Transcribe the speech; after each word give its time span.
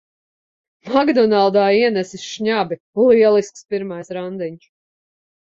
"Makdonaldā" 0.95 1.65
ienesis 1.81 2.23
šnabi! 2.29 2.79
Lielisks 3.11 3.65
pirmais 3.75 4.11
randiņš. 4.21 4.69